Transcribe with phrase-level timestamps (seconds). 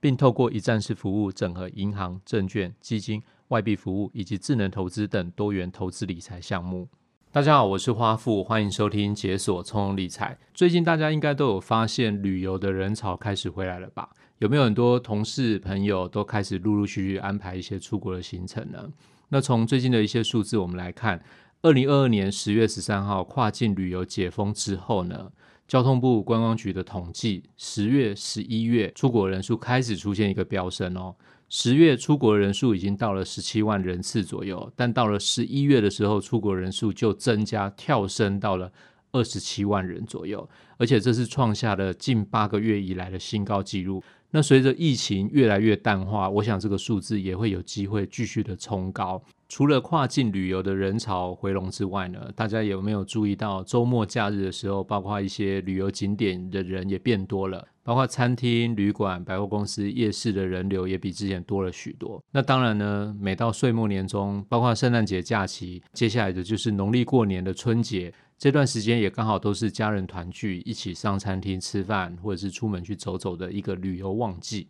[0.00, 6.88] 并透过一站式服务，整合银行、证券、基金、外币服务以及智能投资等多元投资理财项目。
[7.30, 10.36] 大家好，我是花富，欢迎收听解锁从容理财。
[10.54, 14.08] 最近大家应该都有发现，旅游的人潮开始回来了吧？
[14.38, 18.90] 有没有很多同事朋友都开始陆陆续续安排一些出国的行程呢？
[19.28, 21.22] 那从最近的一些数字，我们来看，
[21.62, 25.30] 二零二二年十月十三号跨境旅游解封之后呢，
[25.70, 31.14] 交通部观光局的统计，十月、十一月出国人数开始出现一个飙升哦。
[31.48, 38.72] 十月出国人数已经到了十七万人次左右，但到了十一月的时候，出国人数就增加跳升到了
[39.12, 44.02] 二十七万人左右，而且这是创下了近八个月以来的新高纪录。
[44.32, 49.22] 那随着疫情越来越淡化，我想这个数字也会有机会继续的冲高。
[49.50, 62.22] 除了跨境旅游的人潮回笼之外呢，大家有没有注意到周末假日的时候，包括一些旅游景点的人也变多了，包括餐厅、旅馆、百货公司、夜市的人流也比之前多了许多。
[62.30, 68.14] 那当然呢，每到岁末年终，包括圣诞节假期，接下来的就是农历过年的春节。
[68.38, 74.68] 这段时间也刚好都是家人团聚，一起上餐厅吃饭，或者是出门去走走的一个旅游旺季。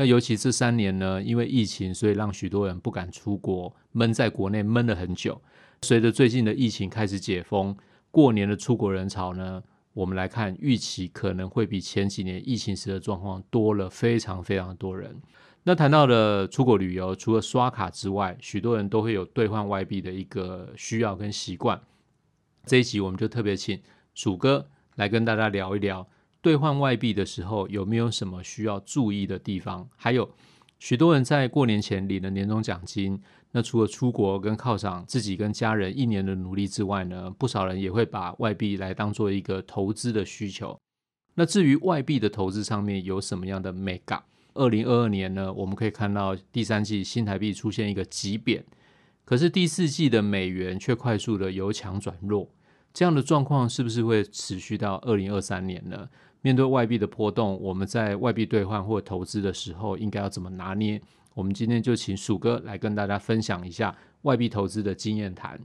[0.00, 5.38] 那尤其这三年呢，因为疫情，所以让许多人不敢出国，闷在国内闷了很久。
[5.82, 7.76] 随着最近的疫情开始解封，
[8.10, 15.14] 过年的出国人潮呢，我们来看预期可能会比前几年疫情时的状况多了非常非常多人。
[15.64, 21.78] 那谈到了出国旅游，除了刷卡之外，许多人都会有兑换外币的一个需要跟习惯。
[22.64, 23.78] 这一集我们就特别请
[24.14, 26.08] 鼠哥来跟大家聊一聊
[26.42, 30.30] 兑换外币的时候有没有什么需要注意的地方，还有
[30.78, 33.20] 许多人在过年前领了年终奖金，
[33.52, 40.78] 那除了出国跟犒赏自己跟家人一年的努力之外呢，不少人也会把外币来当做一个投资的需求。
[41.34, 44.22] 那至于外币的投资上面有什么样的眉角？
[44.54, 48.64] 二零二二年呢，我们可以看到第三季新台币出现一个急贬。
[49.24, 52.48] 可是第四季的美元却快速的由强转弱，
[52.92, 56.08] 这样的状况是不是会持续到二零二三年呢？
[56.42, 61.00] 面对外币的波动，我们在外币兑换或投资的时候应该要怎么拿捏？
[61.34, 65.60] 我们今天就请鼠哥来跟大家分享一下外币投资的经验谈。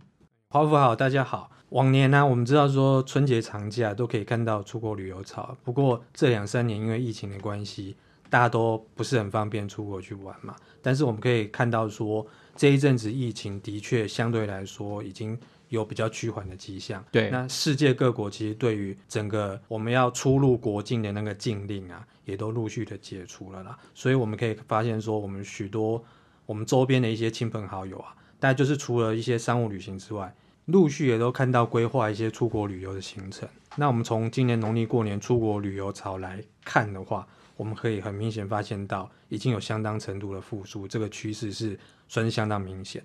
[0.50, 1.50] 花富好，大家好。
[1.70, 7.96] 往年呢、我们知道说春节长假都可以看到出国旅游潮，不过这两三年因为疫情的关系，
[8.30, 10.56] 大家都不是很方便出国去玩嘛。
[10.82, 12.26] 但是我们可以看到说。
[12.58, 15.38] 这一阵子疫情的确相对来说已经
[15.76, 17.04] 有比较趋缓的迹象。
[17.12, 23.78] 对，那世界各国其实对于整个我们要出入国境的那个禁令啊，也都陆续的解除了啦。
[23.94, 26.04] 所以我们可以发现说，我们许多
[26.46, 30.34] 我们周边的一些亲朋好友啊，大家就是除了一些商务旅行之外，
[30.66, 33.48] 陆续也都看到规划一些出国旅游的行程。
[33.76, 43.04] 那我们从今年农历过年出国旅游潮来看的话，我们可以很明显发现到，已经有相当程度的复苏，这个趋势是算是相当明显。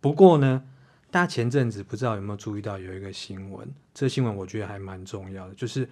[0.00, 0.62] 不过呢，
[1.14, 5.88] 大家前阵子不知道有没有注意到有一个新闻，这个新闻我觉得还蛮重要的，就是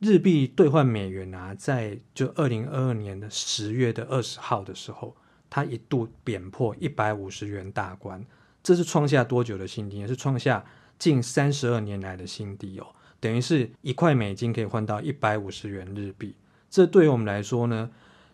[0.00, 5.14] 日币兑换美元啊，在就二零二二年的十月的二十号的时候，
[5.48, 8.26] 它一度贬破一百五十元大关，
[8.64, 10.00] 这是创下多久的新低？
[10.00, 10.64] 也是创下
[10.98, 12.86] 近三十二年来的新低哦，
[13.20, 16.34] 等于是一块美金可以换到一百五十元日币。
[16.68, 17.88] 这对于我们来说呢，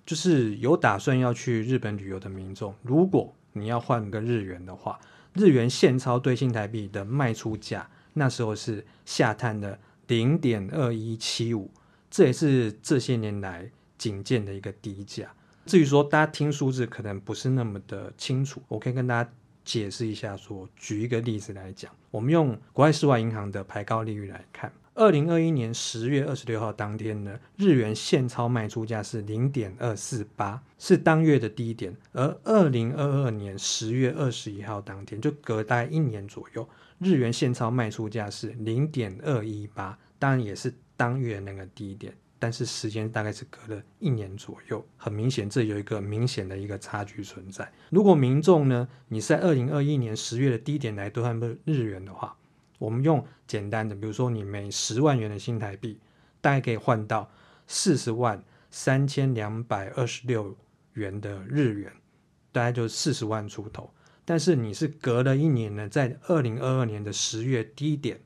[0.06, 4.99] 就是有打算要去日本旅游的民众，如果你要换个日元的话，
[5.38, 11.70] 日元现钞兑新台币的卖出价，那时候是下探的零点二一七五，
[12.11, 15.32] 这也是这些年来仅见的一个低价。
[15.64, 19.31] 至于说大家听数字可能不是那么的清楚，我可以跟大家
[19.64, 24.73] 解释一下说，举一个例子来讲，我们用国外世外银行的排高利率来看。
[24.99, 31.97] 二零二一年十月二十六号当天呢，日元现钞卖出价是零点二四八，是当月的低点。
[32.12, 36.69] 而二零二二年十月二十一号当天，就隔大概一年左右，
[36.99, 47.71] 日元现钞卖出价是零点二一八，当然也是当月那个低点，但是时间大概是隔了一年左右，很明显这有一个明显的一个差距存在。
[47.91, 52.37] 如果民众呢，你是在二零二一年十月的低点来兑换日元的话，
[52.78, 55.98] 我们用简单的，比如说你每十万元的新台币，
[56.40, 57.30] 大概可以换到
[57.66, 60.56] 四十万三千两百二十六
[60.94, 61.92] 元的日元，
[62.52, 63.92] 大概就四十万出头。
[64.25, 68.20] 但是你是隔了一年呢，在二零二二年的十月低点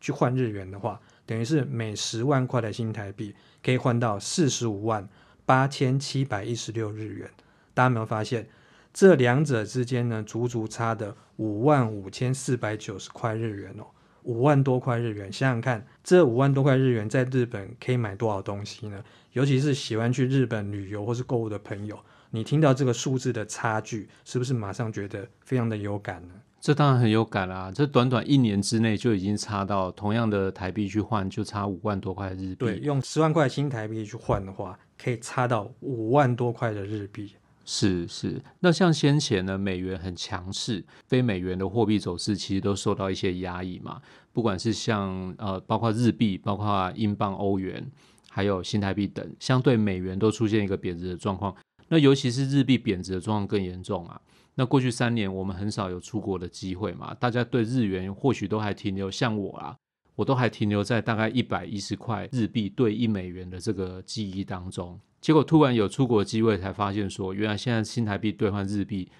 [0.00, 5.08] 去换日元的话，等于是每十万块的新台币可以换到四十五万
[5.44, 7.30] 八千七百一十六日元。
[7.74, 8.48] 大家有没有发现，
[8.94, 13.84] 这两者之间呢，足足差的五万五千四百九十块日元哦，
[14.22, 15.32] 五万多块日元。
[15.32, 19.02] 想想看，这五万多块日元在日本可以买多少东西呢？
[19.32, 21.98] 尤其是喜欢去日本旅游或是购物的朋友。
[22.30, 26.34] 你听到这个数字的差距，是不是马上觉得非常的有感呢？
[26.60, 27.72] 这当然很有感啦、啊！
[27.72, 32.54] 这短短一年之内就已经差到同样的台币去换，就差五万多块日币。
[32.54, 37.34] 对，用十万块新台币去换的话，可以差到五万多块的日币。
[37.64, 44.00] 是是，那像先前呢，美元很强势，非美元的货币走势其实都受到一些压抑嘛。
[44.32, 47.90] 不管是像呃，包括日币、包括英镑、欧元，
[48.28, 51.54] 还有新台币等，相对美元都出现一个贬值的状况。
[51.88, 54.20] 那尤其是日币贬值的状况更严重啊！
[54.56, 59.76] 那过去三年我们很少有出国的机会嘛，大家对日元或许都还停留，像我啊，
[60.16, 64.98] 我都还停留在大概一百一十块日币兑一美元的这个记忆当中。
[65.24, 69.10] 结果突然有出国机会，才发现说，原来现在新台币兑换日币，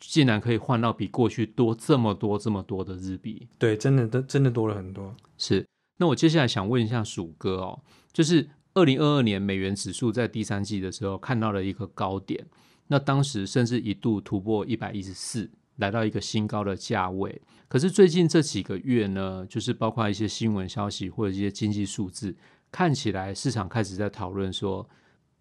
[0.00, 3.46] 竟然可以换到比过去多这么多这么多的日币。
[3.60, 5.14] 对，真的都真的多了很多。
[5.38, 5.64] 是。
[5.98, 7.80] 那我接下来想问一下鼠哥哦，
[8.12, 8.48] 就是。
[8.74, 12.42] 二零二二年美元指数在第三季的时候看到了一个高点，
[12.86, 17.42] 那当时甚至一度突破一百一十四，来到一个新高的价位。
[17.68, 22.34] 可是最近这几个月呢，就是包括一些新闻消息或者一些经济数字，
[22.70, 24.88] 看起来市场开始在讨论说，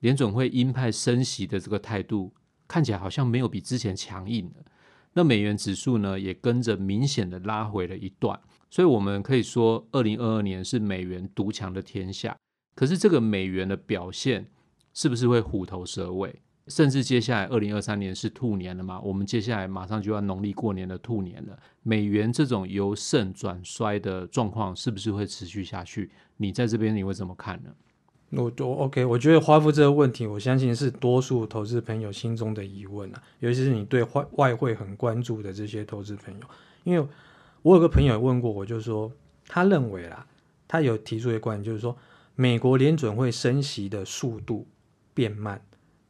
[0.02, 2.32] 联准会鹰派升息的这个态度
[2.68, 4.66] 看起来好像没有比之前强硬了。
[5.14, 8.40] 那美元指数呢，也跟着明显的拉回了一段。
[8.70, 12.38] 所以我们可以说，二零二二年是美元独强的天下。
[12.74, 14.50] 可是这个美元的表现
[14.94, 16.42] 是不是会虎头蛇尾？
[16.68, 19.02] 甚至接下来二零二三年是兔年了嘛？
[19.02, 21.60] 我们接下来马上就要农历过年的兔年了。
[21.84, 26.10] 美元这种由盛转衰的状况是不是会持续下去？
[26.38, 27.70] 你在这边你会怎么看呢？
[28.32, 36.40] 我我 OK，我觉得花富这个问题，我相信是多数投资朋友心中的疑问啊，尤其是你对外外汇很关注的这些投资朋友。
[36.84, 37.08] 因为
[37.62, 39.12] 我有个朋友问过我，就是说
[39.48, 40.26] 他认为啦，
[40.68, 41.96] 他有提出一个观点，就是说。
[42.34, 44.66] 美国联准会升息的速度
[45.14, 45.62] 变慢，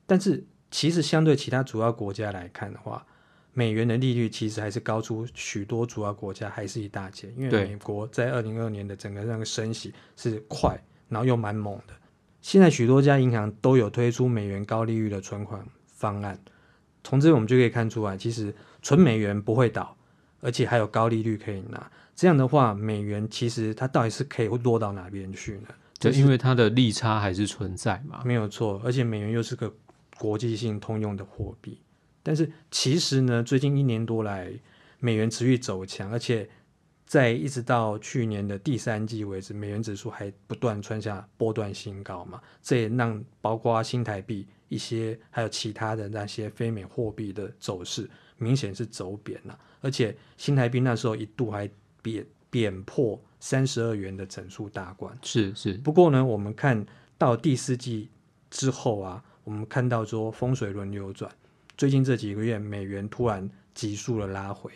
[0.06, 3.06] 但是其实相对其他主要国家来看的话，
[3.54, 7.34] 美元的利率其实还是高出许多主要国家，还是一大截。
[7.36, 10.80] 因为美国在二零二二年的整个那个升息是快，
[11.10, 11.94] 然后又蛮猛的。
[12.42, 16.40] 现在许多家银行都有推出美元高利率的存款方案，
[17.04, 19.96] 从这我们就可以看出来，其实存美元不会倒，
[20.42, 21.92] 而且还有高利率可以拿。
[22.16, 25.68] 这样的话，美元其实它到底是可以落到哪边去呢？
[25.98, 29.72] 就因为它的利差还是存在嘛，没有错，而且美元又是个
[30.18, 31.80] 国际性通用的货币。
[32.24, 34.52] 但是其实呢，最近一年多来，
[35.00, 36.50] 美元持续走强，而且
[37.12, 42.42] 在一直到去年的第三季为止，美元指数还不断创下波段新高嘛。
[42.64, 49.60] 这也让包括新台币一些，还有其他的那些非美货币的走势明显是走贬了。
[49.82, 51.70] 而且新台币那时候一度还
[52.02, 53.22] 贬贬破。
[53.42, 56.86] 三十二元的整数大关是是，不过呢，我们看
[57.18, 58.08] 到第四季
[58.50, 61.30] 之后啊，我们看到说风水轮流转，
[61.76, 64.72] 最近这几个月美元突然急速的拉回。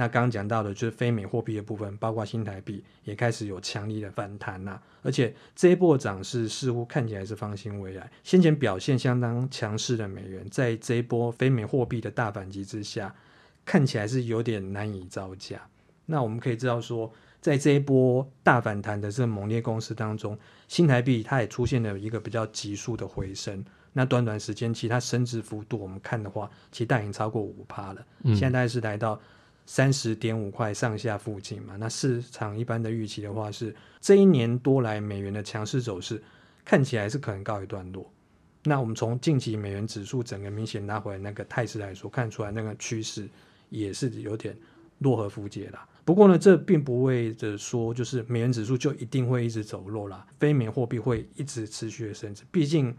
[0.00, 8.10] 那刚刚讲到的就是非美货币的部分，包括新台币也开始有强力的反弹呐、啊，而且这一波涨势似乎看起来是方兴未艾。
[8.24, 13.14] 先前表现相当强势的美元，在这一波非美货币的大反击之下，
[13.66, 15.60] 看起来是有点难以招架。
[16.06, 17.12] 那我们可以知道说。
[17.42, 20.38] 在这一波大反弹的这个猛烈攻势当中，
[20.68, 23.64] 新台币它也出现了一个比较急速的回升。
[23.94, 28.06] 那短短时间，其实它升值幅度，我们看的话，其实大已经超过五趴了。
[28.24, 29.18] 嗯、现在大概是来到
[29.66, 31.76] 三十点五块上下附近嘛。
[31.76, 36.22] 那市场一般的预期的话是，这一年多来美元的强势走势
[36.64, 38.10] 看起来是可能告一段落。
[38.64, 43.28] 那我们从近期美元指数整个明显拉回来那个态势来说，看出来那个趋势
[43.70, 44.56] 也是有点
[44.98, 45.78] 落合符节了。
[46.04, 50.26] 不过呢，这并不为的说，就是美元指数就一定会一直走弱啦。
[50.38, 52.42] 非美货币会一直持续的升值。
[52.50, 52.94] 毕竟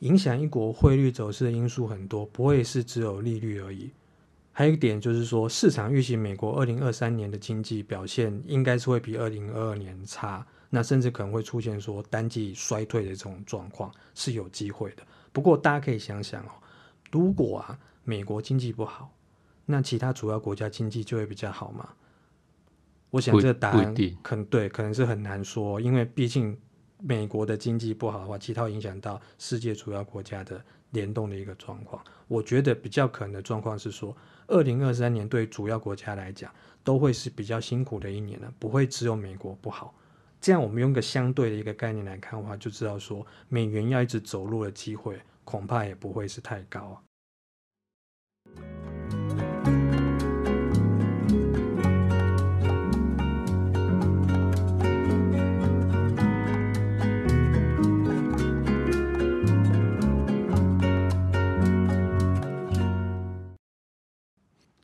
[0.00, 3.90] 影响一国汇率走势的因素很多，不会是只有利率而已，
[4.58, 15.02] 还有一点就是说，市场预期美国二零二三年的经济表现应该是会比二零二二年差，那甚至可能会出现说单季衰退的这种状况是有机会的。
[15.30, 16.52] 不过大家可以想想哦，
[17.12, 19.12] 如果啊美国经济不好，
[19.66, 21.90] 那其他主要国家经济就会比较好吗？
[23.10, 26.56] 我想这个答案可能对，可能是很难说，因为毕竟
[26.98, 32.02] 美国的经济不好的话，其他影响到世界主要国家的联动的一个状况。
[32.28, 34.16] 我觉得比较可能的状况是说。
[34.48, 39.92] 二零二三年对主要国家来讲都会是比较辛苦的一年了，不会只有美国不好。
[40.40, 47.02] 这样我们用个相对的一个概念来看的话，就知道说美元要一直走路的机会恐怕也不会是太高。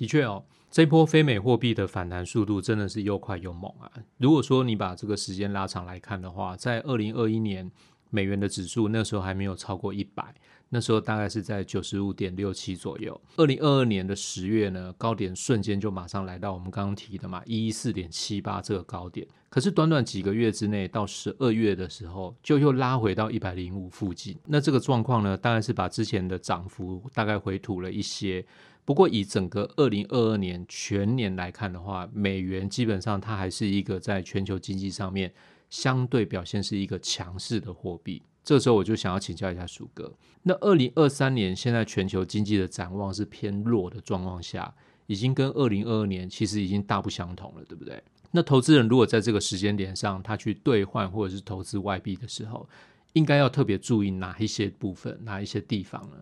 [0.03, 3.89] 的确哦，这波非美货币的反弹速度真的是又快又猛啊！
[4.19, 7.71] 如果说你把这个时间拉长来看的话，在二零二一年
[8.11, 10.35] 美元的指数那时候还没有超过一百，
[10.71, 13.21] 那时候大概是在九十五点六七左右。
[13.37, 24.37] 二零二二年的十月呢，高点瞬间就马上来到我们刚刚提的嘛一一四点七八这个高点，可是短短几个月之内，到十二月的时候就又拉回到一百零五附近。
[24.49, 28.45] 那这个状况呢，当然是把之前的涨幅大概回吐了一些。
[28.85, 35.33] 不过，以整个二零二二年全年来看的话，美元基本上它还是一个在全球经济上面
[35.71, 38.21] 相对表现是一个强势的货币。
[38.43, 40.13] 这时候我就想要请教一下鼠哥，
[40.43, 44.75] 那二零二三年现在全球经济的展望是偏弱的状况下，
[45.07, 48.03] 已经跟二零二二年其实已经大不相同了，对不对？
[48.33, 52.69] 那投资人如果在这个时间点上，他去兑换或者是投资外币的时候，
[53.13, 56.17] 应该要特别注意哪一些部分、哪一些地方呢？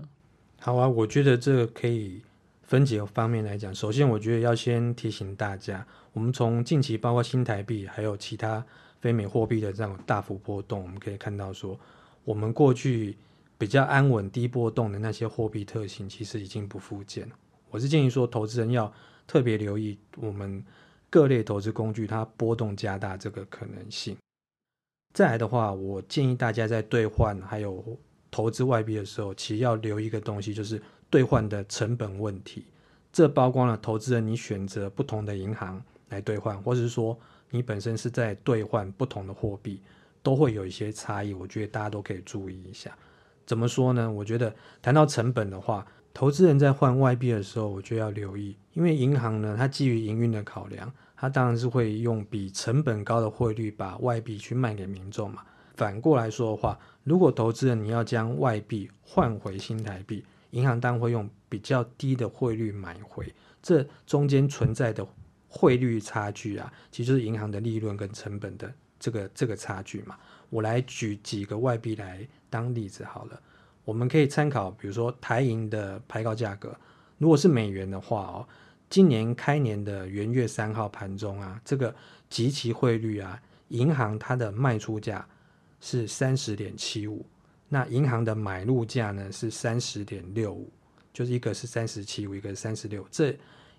[0.59, 2.21] 好啊，我觉得这个可以。
[2.71, 8.65] 分几个方面来讲，首先我觉得要先提醒大家，我们从近期包括新台币还有其他
[9.00, 11.77] 非美货币的这种大幅波动，我们可以看到说，
[12.23, 13.17] 我们过去
[13.59, 17.29] 比较安稳低波动的那些货币特性，其实已经不复见。
[17.71, 18.93] 我是建议说，投资人要
[19.27, 20.65] 特别留意我们
[21.11, 24.17] 各类投资工具它波动加大这个可能性。
[25.12, 27.85] 再来的话，我建议大家在兑换还有
[28.31, 30.81] 投资外币的时候，其实要留一个东西，就是。
[31.11, 32.64] 兑换的成本问题，
[33.12, 37.19] 这包括了投资人你选择不同的银行来兑换，或者是说
[37.50, 39.83] 你本身是在兑换不同的货币，
[40.23, 41.35] 都会有一些差异。
[41.35, 42.97] 我觉得大家都可以注意一下。
[43.45, 44.09] 怎么说呢？
[44.11, 55.43] 我觉得谈到成本的话，投资人在换外币的时候，我就要留意，因为银行呢，它基于营运的考量，它当然是会用比成本高的汇率把外币去卖给民众嘛。
[55.75, 65.07] 反过来说的话，如果投资人你要将外币换回新台币，银行当然会用比较低的汇率买回，这中间存在的
[65.49, 70.16] 汇率差距啊，其实就是银行的利润跟成本的这个这个差距嘛。
[70.49, 73.40] 我来举几个外币来当例子好了，
[73.85, 76.76] 我们可以参考，比如说台银的牌告价格，
[77.19, 78.49] 如果是美元的话哦，
[78.88, 81.95] 今年开年的元月三号盘中啊，这个
[82.28, 85.25] 即期汇率啊，银行它的卖出价
[85.80, 87.25] 是三十点七五。
[87.73, 90.69] 那银行的买入价呢是三十点六五，
[91.12, 93.33] 就是一个是三十七五，一个是三十六，这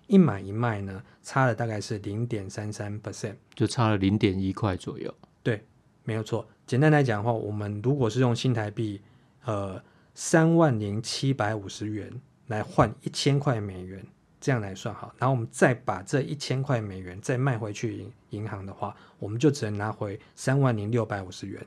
[0.06, 5.14] 一买一卖呢差了大概是零点三三 percent，就差了零点一块左右。
[5.42, 5.62] 对，
[6.04, 6.48] 没有错。
[6.66, 8.98] 简单来讲的话，我们如果是用新台币，
[9.44, 9.82] 呃，
[10.14, 12.10] 三万零七百五十元
[12.46, 14.02] 来换一千块美元，
[14.40, 21.62] 这样来算好，然后我们再把这一千块美元再卖回去银银行的话，我们就只能拿回三万零六百五十元。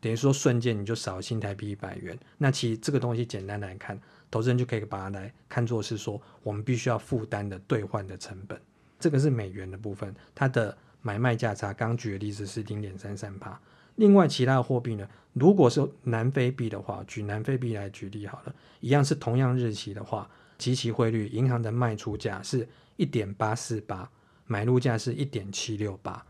[0.00, 4.00] 等于说瞬间你就少新台币一百元，那其实这个东西简单来看，
[4.30, 8.60] 投资人就可以把它来看作是说我们必须要负担的兑换的成本。
[9.00, 13.60] 这个是美元的部分，它的买卖价差，刚举的例子是零点三三趴。
[13.96, 24.08] 另外其他的货币呢，如果是南非币的话，举南非币来举例好了，一样是同样日期的话，及其汇率银行的卖出价是一点八四八，
[24.46, 26.24] 买入价是一点七六八。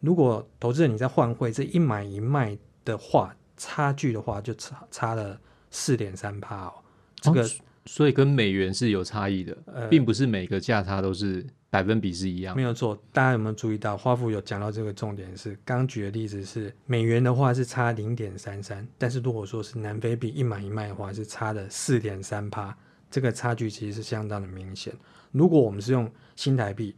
[0.00, 5.38] 如果投资人你在换汇这一买一卖的话，差距的话就差差了
[5.70, 6.72] 四点三趴哦。
[7.16, 7.48] 这个、哦、
[7.84, 12.54] 所以跟美元是有差异的，呃、并不是每个价差都是百分比是一样。
[12.54, 22.72] 没有错，大家有没有注意到花富有讲到这个重点是，刚举的例子是美元的话是差零点三三，但是如果说是南非币一买一卖的话是差了四点三趴，
[23.10, 24.94] 这个差距其实是相当的明显。
[25.32, 26.94] 如果我们是用新台币。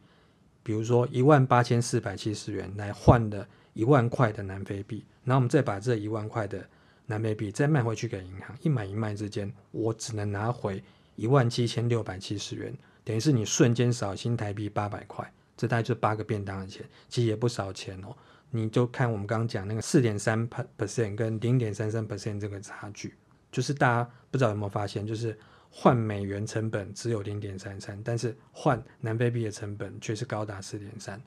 [0.71, 6.65] 比如说一万八千四百七十元来换的一万块的南非币，然后我们再把这一万块的
[7.07, 10.81] 南非币再卖回去给银行，一买一卖之间，我只能拿回
[11.17, 12.73] 一万七千六百七十元。
[13.03, 18.15] 等于是你瞬间少新台币八百块，这大概就八个便当的钱，其实也不少钱哦。
[18.51, 20.49] 你就看我们刚刚讲那个四点三
[20.79, 23.17] percent 跟零点三三 percent 这个差距，
[23.51, 25.37] 就是大家不知道有没有发现，就是
[25.71, 31.21] 换美元成本只有零点三三，但是换南非币的成本却是高达四点三。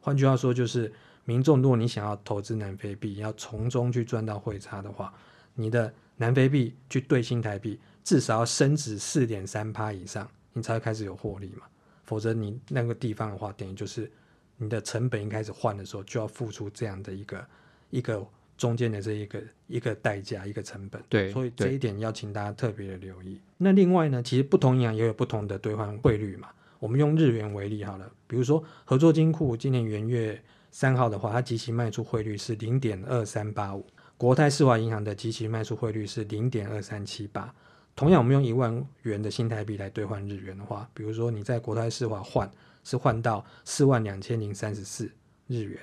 [0.00, 0.92] 换句话说，就是
[1.24, 5.12] 民众如果你想要投资南非币，要从中去赚到汇差的话，
[5.54, 11.66] 你的南非币去兑新台币，至少要升值四点三趴以上，你才会开始有获利嘛。
[12.04, 14.10] 否则你那个地方的话，等于就是。
[14.58, 17.46] 你的成本一开始换的时候，就要付出这样的一个
[17.90, 18.26] 一个
[18.56, 21.02] 中间的这一个一个代价，一个成本。
[21.08, 23.40] 对，所以这一点要请大家特别的留意。
[23.56, 26.48] 那另外呢，其实不同银行也有不同的兑换汇率嘛。
[26.78, 33.82] 我们用日元为例好了，比如说合作金库今年元月三号的话，它即期卖出汇率是零点二三八五；
[34.16, 37.54] 国泰世华银行的即期卖出汇率是零点二三七八。
[37.94, 42.50] 同样，我们用一万元的新台币来兑换日元的话，比如说你在国泰世华换。
[42.88, 45.10] 是换到四万两千零三十四
[45.48, 45.80] 日元，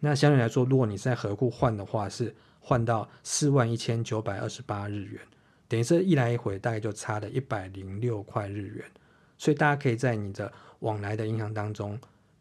[0.00, 5.20] 那相对来说，如果你在合库换的话，是换到四万一千九百二十八日元，
[5.68, 8.84] 等于这一来一回大概就差了一百零六块日元，
[9.38, 11.98] 所以大家可以在你的往来的银行当中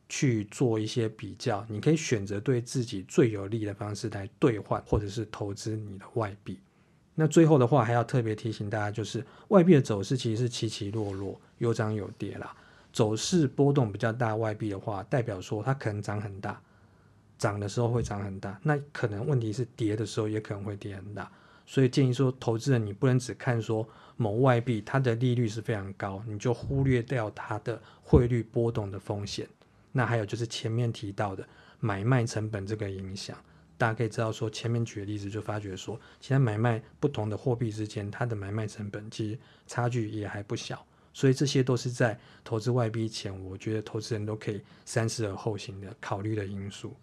[0.09, 6.59] 去做一些比较，你可以选择对自己最有利的方式来兑换或者是投资你的外币。
[7.15, 12.55] 那最后的话，还要特别提醒大家，就是外币的走势其实是起起落落，有涨有跌啦。
[12.91, 16.61] 走势波动比较大，外币的话，代表说它可能涨很大，
[17.37, 18.59] 涨的时候会涨很大。
[18.63, 21.31] 那可能问题是跌的时候也可能会跌很大。
[21.65, 23.87] 所以建议说，投资人你不能只看说
[24.17, 29.47] 某外币它的利率是非常高，你就忽略掉它的汇率波动的风险。
[29.91, 31.47] 那还有就是前面提到的
[31.79, 33.37] 买卖成本这个影响，
[33.77, 40.85] 大家可以知道说，前面举的例子就发觉说，其实买卖不同的货币之间，它的买卖成本其实差距也还不小。
[41.13, 46.93] 所以这些都是在投资外币前，我觉得投资人都可以三思而后行的考虑的因素。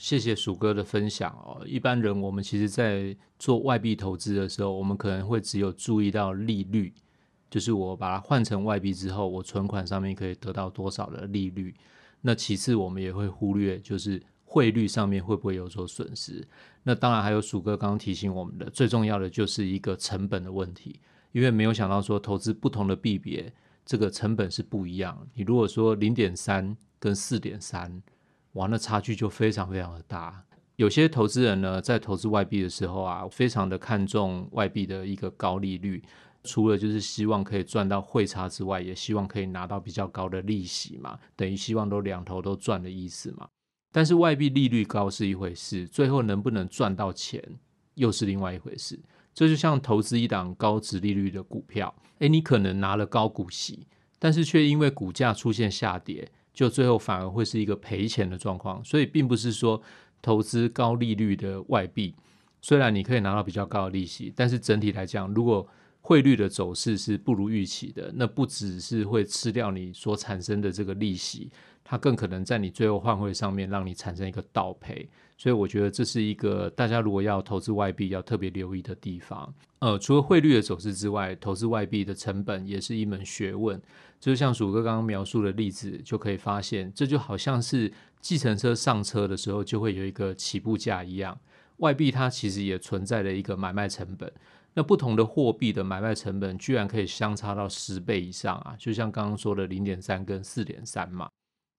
[0.00, 1.62] 谢谢鼠哥的分享哦。
[1.66, 6.90] 一般人我们其实，在做外币投资的时候，我们可能会只有注意到利率，
[7.50, 11.74] 就是我把它换成外币之后，我存款上面可以得到多少的利率。
[12.22, 16.48] 那其次，我们也会忽略，就是汇率上面会不会有所损失。
[16.82, 20.98] 那当然还有鼠哥刚刚提醒我们的，最重要的就是一个成本的问题。
[21.32, 23.52] 因为没有想到说投资不同的币别，
[23.84, 25.28] 这个成本是不一样。
[25.34, 28.02] 你如果说零点三跟四点三，
[28.52, 30.44] 哇，那差距就非常非常的大。
[30.76, 36.02] 有些投资人呢，在投资外币的时候啊，非常的看重外币的一个高利率，
[36.42, 43.46] 除了就是希望可以赚到汇差之外，也希望可以拿到比较高的利息嘛，等于希望都两头都赚的意思嘛。
[43.92, 47.42] 但是外币利率高是一回事，最后能不能赚到钱
[47.94, 48.98] 又是另外一回事。
[49.34, 53.86] 这就像投资一档高值利率的股票，诶，你可能拿了高股息，
[54.18, 58.84] 但是却因为股价出现下跌，就最后反而会是一个赔钱的状况。
[58.84, 59.80] 所以，并不是说
[60.20, 62.14] 投资高利率的外币，
[62.60, 65.66] 虽然你可以拿到比较高的利息，但是整体来讲，如果
[66.02, 71.50] 汇率的走势是不如预期的，那不只是会吃掉你所产生的这个利息，
[71.90, 75.10] 它更可能在你最后换汇上面让你产生一个倒赔。
[75.36, 79.52] 所以我觉得这是一个大家如果要投资外币要特别留意的地方。
[79.80, 83.82] 呃，除了汇率的走势之外，投资外币的成本也是一门学问。
[84.20, 91.36] 就像鼠哥刚刚描述的例子，就可以发现，这就好像是计程车上车的时候就会有一个起步价一样，
[91.78, 94.32] 外币它其实也存在了一个买卖成本。
[94.74, 98.76] 那不同的货币的买卖成本居然可以相差到十倍以上啊！
[98.78, 101.28] 就像刚刚说的零点三跟四点三嘛。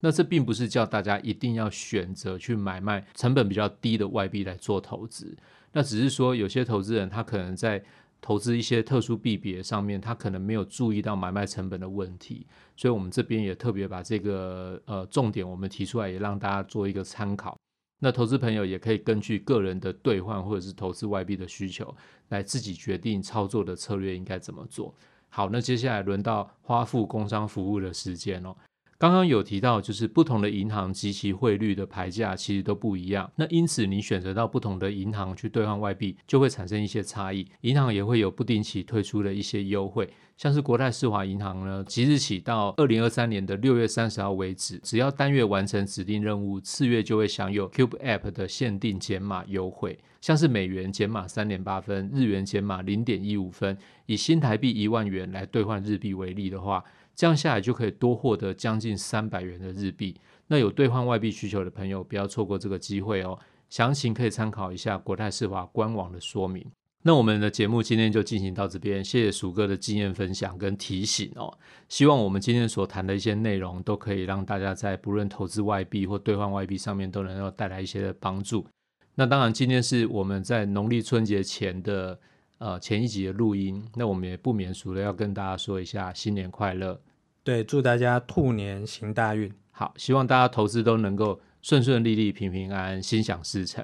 [0.01, 5.37] 那这并不是叫大家一定要选择去买卖成本比较低的外币来做投资，
[5.71, 7.81] 那只是说有些投资人他可能在
[8.19, 17.57] 投资一些特殊币别上面，他可能没有注意到买卖成本的问题，所以我们这边也特别把这个呃重点我们提出来，也让大家做一个参考。
[18.03, 21.95] 那投资朋友也可以根据个人的兑换或者是投资外币的需求，
[22.29, 24.93] 来自己决定操作的策略应该怎么做。
[25.29, 28.55] 好，那接下来轮到花富工商服务的时间哦。
[29.01, 33.31] 刚刚有提到，就是不同的银行及其汇率的牌价其实都不一样。
[33.35, 37.47] 那因此，你选择到不同的银行去兑换外币，就会产生一些差异。
[37.61, 49.97] 银行也会有不定期推出的一些优惠，像是国泰世华银行呢，即日起到二零二三年的六月三十号为止，只要单月完成指定任务，次月就会享有 Cube App 的限定减码优惠。
[50.21, 56.83] 像是美元减码三点八分，日元减码零点一五分，以新台币一万元来兑换日币为例的话。
[57.15, 60.19] 这样下来就可以多获得将近三百元的日币。
[60.47, 63.37] 那有兑换外币需求的朋友，不要错过这个机会哦。
[63.69, 66.65] 详情可以参考一下国泰世华官网的说明。
[67.03, 71.57] 那我们的节目今天就进行到这边，谢谢鼠哥的经验分享跟提醒哦。
[71.89, 78.67] 希望我们今天所谈的一些内容，都可以让大家在不论投资外币或兑换外币上面，都能够带来一些的帮助。
[79.15, 82.19] 那当然，今天是我们在农历春节前的
[82.61, 87.01] 呃前一集的录音，那我们也不免俗的要跟大家说一下新年快乐。
[87.43, 89.51] 对，祝大家兔年行大运。
[89.71, 93.83] 好，希望大家投资都能够顺顺利利、平平安安、心想事成。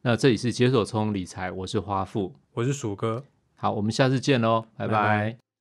[0.00, 3.22] 那这里是解锁聪理财，我是花富，我是鼠哥。
[3.56, 4.92] 好，我们下次见喽，拜拜。
[4.94, 5.53] 拜拜。